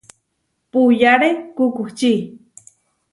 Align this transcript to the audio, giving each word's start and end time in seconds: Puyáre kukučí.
Puyáre 0.71 1.29
kukučí. 1.55 2.13